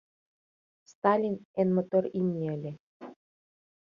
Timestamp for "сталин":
0.91-1.35